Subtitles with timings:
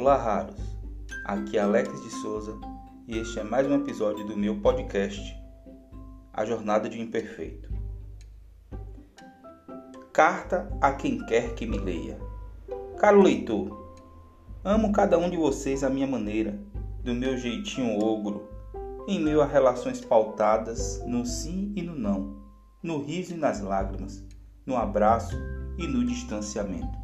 [0.00, 0.56] Olá, raros.
[1.26, 2.58] Aqui é Alex de Souza
[3.06, 5.36] e este é mais um episódio do meu podcast,
[6.32, 7.70] A Jornada de Imperfeito.
[10.10, 12.18] Carta a quem quer que me leia.
[12.96, 13.94] Caro leitor,
[14.64, 16.58] amo cada um de vocês à minha maneira,
[17.04, 18.48] do meu jeitinho ogro,
[19.06, 22.38] em meio a relações pautadas no sim e no não,
[22.82, 24.24] no riso e nas lágrimas,
[24.64, 25.36] no abraço
[25.76, 26.98] e no distanciamento.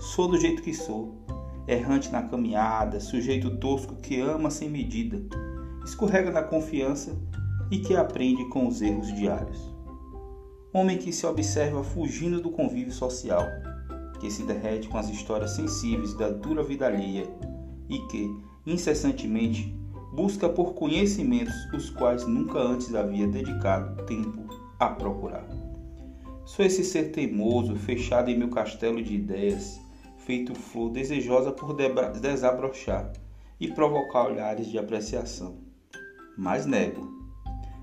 [0.00, 1.24] Sou do jeito que sou,
[1.66, 5.22] errante na caminhada, sujeito tosco que ama sem medida,
[5.84, 7.16] escorrega na confiança
[7.70, 9.74] e que aprende com os erros diários.
[10.72, 13.46] Homem que se observa fugindo do convívio social,
[14.20, 17.26] que se derrete com as histórias sensíveis da dura vida alheia
[17.88, 18.30] e que,
[18.66, 19.72] incessantemente,
[20.14, 24.44] busca por conhecimentos os quais nunca antes havia dedicado tempo
[24.78, 25.46] a procurar.
[26.44, 29.80] Sou esse ser teimoso, fechado em meu castelo de ideias,
[30.24, 31.74] feito flor desejosa por
[32.20, 33.12] desabrochar
[33.60, 35.58] e provocar olhares de apreciação.
[36.36, 37.12] Mas nego.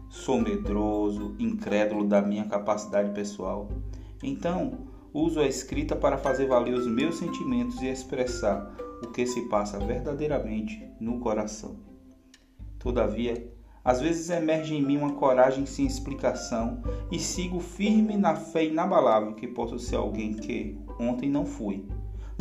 [0.09, 3.69] Sou medroso, incrédulo da minha capacidade pessoal.
[4.21, 9.47] Então, uso a escrita para fazer valer os meus sentimentos e expressar o que se
[9.47, 11.79] passa verdadeiramente no coração.
[12.77, 13.49] Todavia,
[13.85, 16.81] às vezes emerge em mim uma coragem sem explicação
[17.11, 21.85] e sigo firme na fé inabalável que posso ser alguém que ontem não fui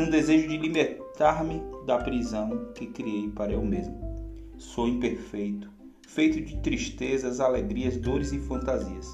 [0.01, 3.95] num desejo de libertar-me da prisão que criei para eu mesmo.
[4.57, 5.71] Sou imperfeito,
[6.09, 9.07] feito de tristezas, alegrias, dores e fantasias.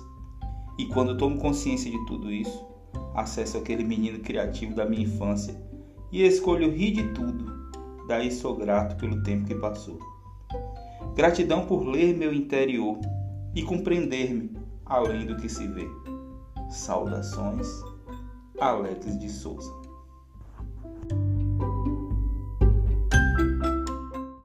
[0.78, 2.64] E quando tomo consciência de tudo isso,
[3.14, 5.60] acesso aquele menino criativo da minha infância
[6.12, 7.52] e escolho rir de tudo.
[8.06, 9.98] Daí sou grato pelo tempo que passou.
[11.16, 13.00] Gratidão por ler meu interior
[13.56, 14.52] e compreender-me
[14.84, 15.88] além do que se vê.
[16.70, 17.66] Saudações,
[18.60, 19.85] Alex de Souza.